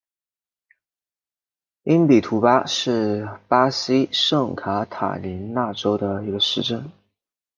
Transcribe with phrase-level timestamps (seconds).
[1.83, 6.89] 因比图巴是巴西圣卡塔琳娜州的一个市镇。